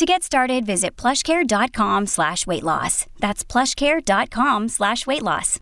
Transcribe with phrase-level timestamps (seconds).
[0.00, 3.04] To get started, visit plushcare.com slash weight loss.
[3.18, 5.58] That's plushcare.com slash weight loss.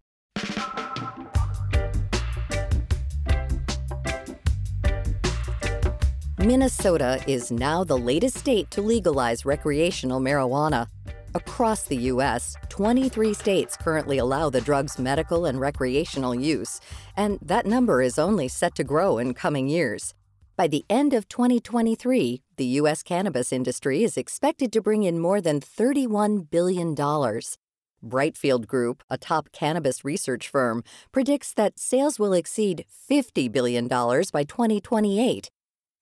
[6.38, 10.86] Minnesota is now the latest state to legalize recreational marijuana.
[11.34, 16.80] Across the U.S., 23 states currently allow the drug's medical and recreational use,
[17.16, 20.14] and that number is only set to grow in coming years.
[20.58, 23.04] By the end of 2023, the U.S.
[23.04, 26.96] cannabis industry is expected to bring in more than $31 billion.
[26.96, 30.82] Brightfield Group, a top cannabis research firm,
[31.12, 35.48] predicts that sales will exceed $50 billion by 2028.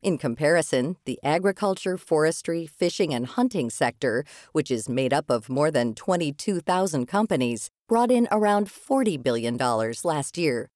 [0.00, 5.70] In comparison, the agriculture, forestry, fishing, and hunting sector, which is made up of more
[5.70, 9.58] than 22,000 companies, brought in around $40 billion
[10.02, 10.70] last year.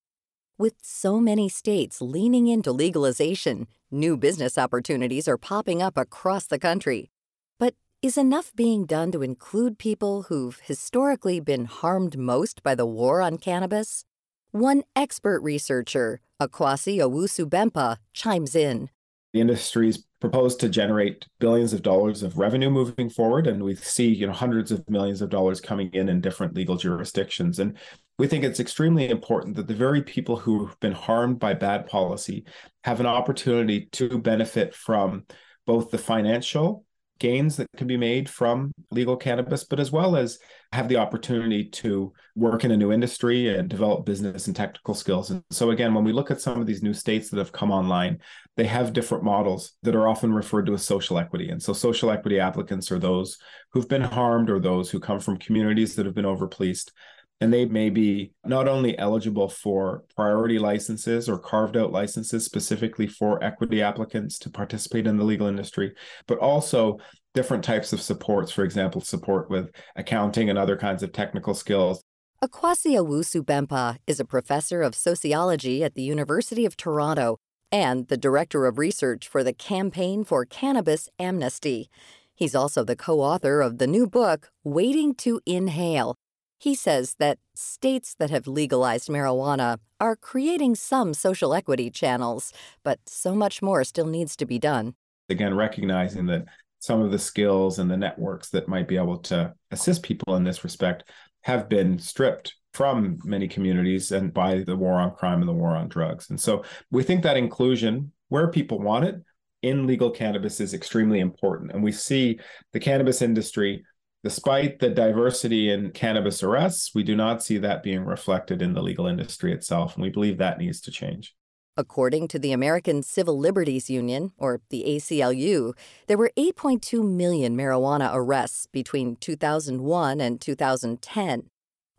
[0.61, 6.59] With so many states leaning into legalization, new business opportunities are popping up across the
[6.59, 7.11] country.
[7.59, 12.87] But is enough being done to include people who've historically been harmed most by the
[12.87, 14.05] war on cannabis?
[14.53, 18.91] One expert researcher, Akwasi Owusu-Bempah, chimes in.
[19.33, 24.09] The industry's proposed to generate billions of dollars of revenue moving forward, and we see
[24.09, 27.59] you know hundreds of millions of dollars coming in in different legal jurisdictions.
[27.59, 27.77] And
[28.21, 32.45] we think it's extremely important that the very people who've been harmed by bad policy
[32.85, 35.25] have an opportunity to benefit from
[35.67, 36.85] both the financial
[37.19, 40.39] gains that can be made from legal cannabis, but as well as
[40.73, 45.31] have the opportunity to work in a new industry and develop business and technical skills.
[45.31, 47.71] And so, again, when we look at some of these new states that have come
[47.71, 48.19] online,
[48.55, 51.49] they have different models that are often referred to as social equity.
[51.49, 53.39] And so, social equity applicants are those
[53.73, 56.91] who've been harmed or those who come from communities that have been overpoliced
[57.41, 63.07] and they may be not only eligible for priority licenses or carved out licenses specifically
[63.07, 65.93] for equity applicants to participate in the legal industry,
[66.27, 66.99] but also
[67.33, 72.03] different types of supports, for example, support with accounting and other kinds of technical skills.
[72.45, 77.39] Akwasi Owusu-Bempah is a professor of sociology at the University of Toronto
[77.73, 81.89] and the director of research for the Campaign for Cannabis Amnesty.
[82.35, 86.17] He's also the co author of the new book, Waiting to Inhale
[86.61, 92.53] he says that states that have legalized marijuana are creating some social equity channels,
[92.85, 94.95] but so much more still needs to be done.
[95.31, 96.45] Again, recognizing that
[96.79, 100.45] some of the skills and the networks that might be able to assist people in
[100.45, 101.05] this respect
[101.43, 105.75] have been stripped from many communities and by the war on crime and the war
[105.75, 106.29] on drugs.
[106.29, 109.17] And so we think that inclusion, where people want it,
[109.63, 111.73] in legal cannabis is extremely important.
[111.73, 112.39] And we see
[112.73, 113.83] the cannabis industry
[114.23, 118.83] Despite the diversity in cannabis arrests, we do not see that being reflected in the
[118.83, 121.35] legal industry itself, and we believe that needs to change.
[121.75, 125.73] According to the American Civil Liberties Union, or the ACLU,
[126.07, 131.45] there were 8.2 million marijuana arrests between 2001 and 2010.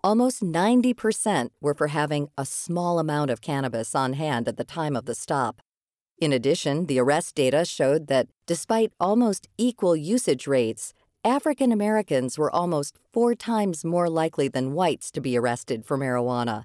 [0.03, 4.96] Almost 90% were for having a small amount of cannabis on hand at the time
[4.96, 5.62] of the stop.
[6.20, 10.94] In addition, the arrest data showed that despite almost equal usage rates,
[11.24, 16.64] African Americans were almost four times more likely than whites to be arrested for marijuana.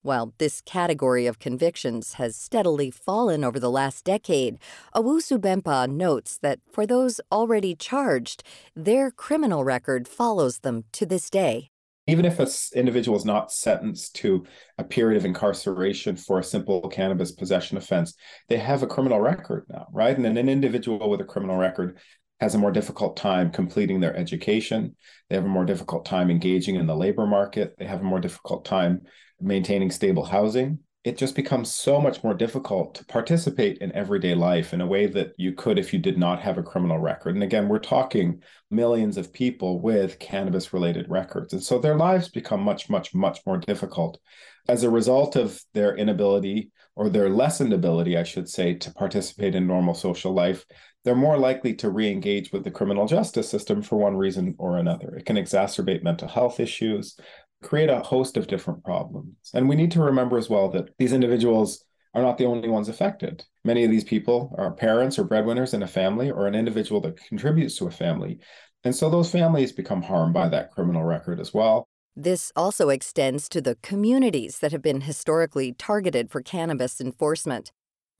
[0.00, 4.56] While this category of convictions has steadily fallen over the last decade,
[4.94, 8.42] Owusu-Bempah notes that for those already charged,
[8.74, 11.68] their criminal record follows them to this day.
[12.06, 14.46] Even if an individual is not sentenced to
[14.78, 18.14] a period of incarceration for a simple cannabis possession offense,
[18.48, 20.16] they have a criminal record now, right?
[20.16, 21.98] And then an individual with a criminal record
[22.42, 24.96] has a more difficult time completing their education.
[25.30, 27.76] They have a more difficult time engaging in the labor market.
[27.78, 29.02] They have a more difficult time
[29.40, 30.80] maintaining stable housing.
[31.04, 35.06] It just becomes so much more difficult to participate in everyday life in a way
[35.06, 37.34] that you could if you did not have a criminal record.
[37.34, 38.40] And again, we're talking
[38.70, 41.52] millions of people with cannabis related records.
[41.52, 44.20] And so their lives become much, much, much more difficult
[44.68, 49.56] as a result of their inability or their lessened ability, I should say, to participate
[49.56, 50.64] in normal social life
[51.04, 54.78] they're more likely to re engage with the criminal justice system for one reason or
[54.78, 55.14] another.
[55.16, 57.16] It can exacerbate mental health issues,
[57.62, 59.34] create a host of different problems.
[59.54, 62.88] And we need to remember as well that these individuals are not the only ones
[62.88, 63.44] affected.
[63.64, 67.16] Many of these people are parents or breadwinners in a family or an individual that
[67.16, 68.38] contributes to a family.
[68.84, 71.86] And so those families become harmed by that criminal record as well.
[72.14, 77.72] This also extends to the communities that have been historically targeted for cannabis enforcement.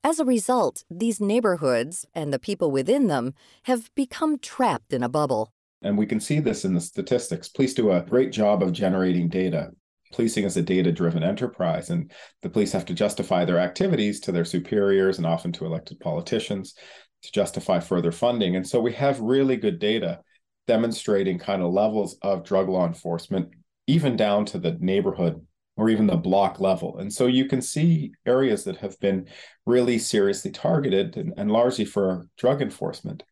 [0.03, 5.09] As a result, these neighborhoods and the people within them have become trapped in a
[5.09, 5.53] bubble.
[5.83, 7.49] And we can see this in the statistics.
[7.49, 9.71] Police do a great job of generating data.
[10.13, 14.31] Policing is a data driven enterprise, and the police have to justify their activities to
[14.31, 16.75] their superiors and often to elected politicians
[17.23, 18.55] to justify further funding.
[18.55, 20.19] And so we have really good data
[20.67, 23.49] demonstrating kind of levels of drug law enforcement
[23.87, 25.45] even down to the neighborhood
[25.75, 26.99] or even the block level.
[26.99, 29.27] And so you can see areas that have been
[29.65, 33.23] really seriously targeted and, and, largely for drug enforcement.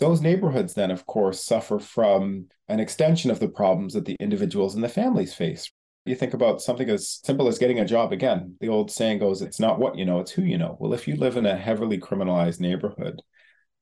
[0.00, 4.74] Those neighborhoods then, of course, suffer from an extension of the problems that the individuals
[4.74, 5.70] and the families face.
[6.04, 8.56] You think about something as simple as getting a job again.
[8.60, 10.76] The old saying goes, it's not what you know, it's who you know.
[10.78, 13.22] Well, if you live in a heavily criminalized neighborhood,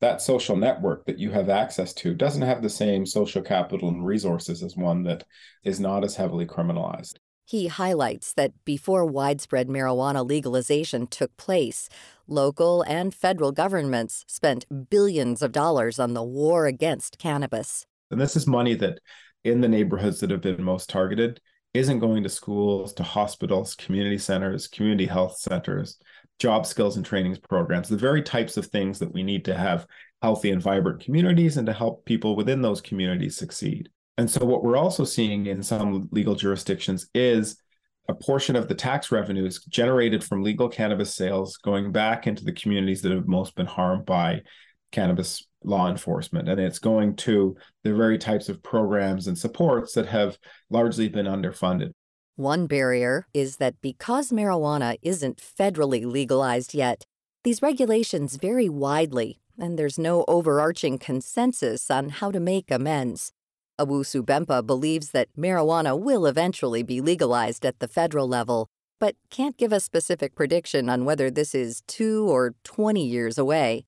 [0.01, 4.05] that social network that you have access to doesn't have the same social capital and
[4.05, 5.25] resources as one that
[5.65, 7.15] is not as heavily criminalized.
[7.53, 11.91] He highlights that before widespread marijuana legalization took place,
[12.27, 17.85] local and federal governments spent billions of dollars on the war against cannabis.
[18.11, 19.01] And this is money that,
[19.45, 21.43] in the neighborhoods that have been most targeted,
[21.75, 25.99] isn't going to schools, to hospitals, community centers, community health centers,
[26.39, 29.87] job skills and trainings programs, the very types of things that we need to have
[30.23, 33.91] healthy and vibrant communities and to help people within those communities succeed.
[34.19, 37.57] And so, what we're also seeing in some legal jurisdictions is
[38.09, 42.53] a portion of the tax revenues generated from legal cannabis sales going back into the
[42.53, 44.43] communities that have most been harmed by
[44.91, 46.49] cannabis law enforcement.
[46.49, 50.37] And it's going to the very types of programs and supports that have
[50.69, 51.93] largely been underfunded.
[52.37, 57.05] One barrier is that because marijuana isn't federally legalized yet,
[57.45, 63.33] these regulations vary widely, and there's no overarching consensus on how to make amends.
[63.79, 68.69] Owusu Bempah believes that marijuana will eventually be legalized at the federal level,
[69.01, 73.85] but can't give a specific prediction on whether this is two or 20 years away.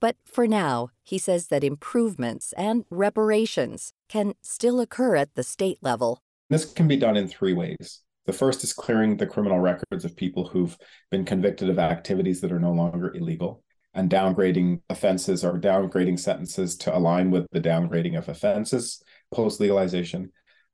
[0.00, 5.78] But for now, he says that improvements and reparations can still occur at the state
[5.82, 6.20] level.
[6.50, 8.00] This can be done in three ways.
[8.26, 10.76] The first is clearing the criminal records of people who've
[11.10, 13.62] been convicted of activities that are no longer illegal
[13.96, 19.02] and downgrading offenses or downgrading sentences to align with the downgrading of offenses
[19.34, 20.30] post legalization.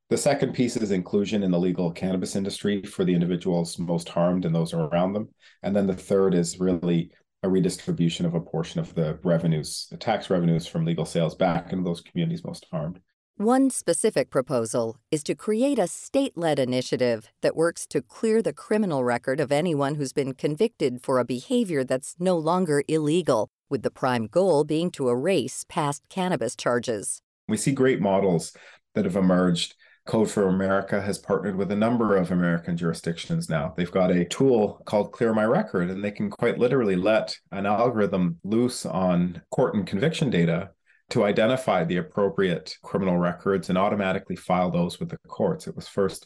[0.09, 4.45] The second piece is inclusion in the legal cannabis industry for the individuals most harmed
[4.45, 5.29] and those around them.
[5.63, 7.11] And then the third is really
[7.41, 11.71] a redistribution of a portion of the revenues, the tax revenues from legal sales back
[11.71, 12.99] into those communities most harmed.
[13.37, 18.53] One specific proposal is to create a state led initiative that works to clear the
[18.53, 23.81] criminal record of anyone who's been convicted for a behavior that's no longer illegal, with
[23.81, 27.23] the prime goal being to erase past cannabis charges.
[27.47, 28.55] We see great models
[28.93, 29.73] that have emerged.
[30.05, 33.73] Code for America has partnered with a number of American jurisdictions now.
[33.75, 37.65] They've got a tool called Clear My Record, and they can quite literally let an
[37.65, 40.69] algorithm loose on court and conviction data
[41.13, 45.67] to identify the appropriate criminal records and automatically file those with the courts.
[45.67, 46.25] It was first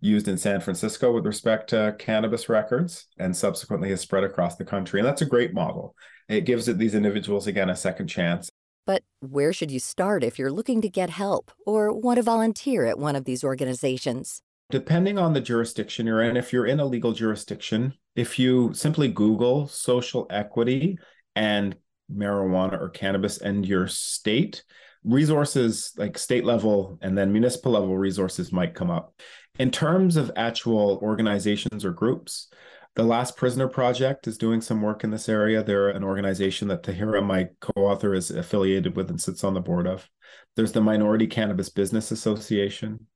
[0.00, 4.64] used in San Francisco with respect to cannabis records and subsequently has spread across the
[4.64, 5.00] country.
[5.00, 5.96] And that's a great model.
[6.28, 8.48] It gives these individuals, again, a second chance.
[8.86, 12.86] But where should you start if you're looking to get help or want to volunteer
[12.86, 14.40] at one of these organizations?
[14.70, 19.08] Depending on the jurisdiction you're in, if you're in a legal jurisdiction, if you simply
[19.08, 20.96] Google social equity
[21.34, 21.74] and
[22.12, 24.62] marijuana or cannabis and your state,
[25.04, 29.14] resources like state level and then municipal level resources might come up.
[29.58, 32.48] In terms of actual organizations or groups,
[32.94, 35.62] the Last Prisoner Project is doing some work in this area.
[35.62, 39.60] They're an organization that Tahira, my co author, is affiliated with and sits on the
[39.60, 40.08] board of.
[40.56, 43.06] There's the Minority Cannabis Business Association.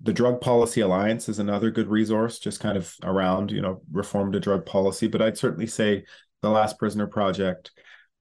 [0.00, 4.32] The Drug Policy Alliance is another good resource, just kind of around, you know, reform
[4.32, 5.08] to drug policy.
[5.08, 6.04] But I'd certainly say
[6.40, 7.72] the Last Prisoner Project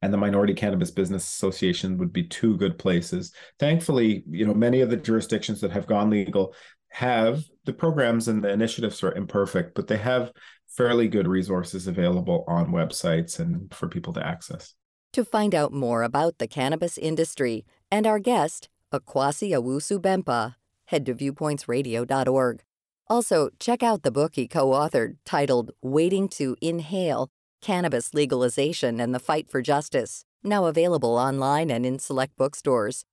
[0.01, 3.34] and the Minority Cannabis Business Association would be two good places.
[3.60, 6.54] Thankfully, you know, many of the jurisdictions that have gone legal
[6.89, 10.32] have the programs and the initiatives are imperfect, but they have
[10.68, 14.75] fairly good resources available on websites and for people to access.
[15.13, 21.06] To find out more about the cannabis industry and our guest, Akwasi Owusu Bempah, head
[21.08, 22.63] to viewpointsradio.org.
[23.10, 27.30] Also, check out the book he co authored titled Waiting to Inhale
[27.61, 33.03] Cannabis Legalization and the Fight for Justice, now available online and in select bookstores.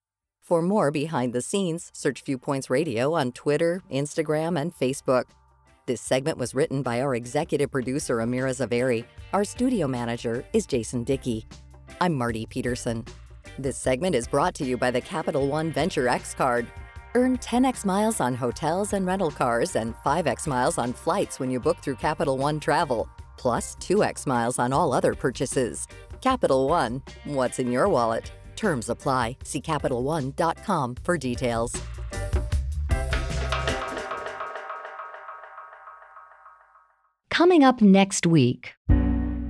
[0.43, 5.25] For more behind the scenes, search Viewpoints Radio on Twitter, Instagram, and Facebook.
[5.87, 9.05] This segment was written by our executive producer, Amira Zaveri.
[9.33, 11.47] Our studio manager is Jason Dickey.
[12.01, 13.05] I'm Marty Peterson.
[13.59, 16.67] This segment is brought to you by the Capital One Venture X card.
[17.15, 21.61] Earn 10x miles on hotels and rental cars and 5x miles on flights when you
[21.61, 25.87] book through Capital One Travel, plus 2x miles on all other purchases.
[26.21, 28.33] Capital One, what's in your wallet?
[28.57, 29.37] Terms apply.
[29.45, 31.75] See CapitalOne.com for details.
[37.31, 38.75] Coming up next week.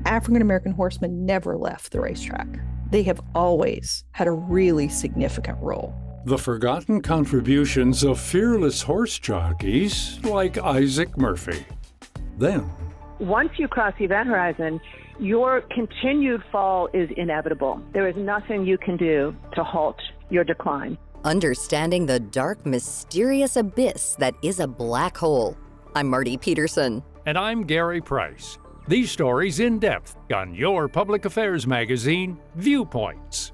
[0.07, 2.49] African American horsemen never left the racetrack.
[2.91, 5.95] They have always had a really significant role.
[6.25, 11.67] The forgotten contributions of fearless horse jockeys like Isaac Murphy.
[12.39, 12.71] Then,
[13.25, 14.81] once you cross the event horizon,
[15.19, 17.81] your continued fall is inevitable.
[17.93, 19.97] There is nothing you can do to halt
[20.29, 20.99] your decline.
[21.25, 25.57] Understanding the dark, mysterious abyss that is a black hole.
[25.95, 27.03] I'm Marty Peterson.
[27.25, 28.59] And I'm Gary Price.
[28.89, 33.54] These stories in depth on your public affairs magazine, Viewpoints.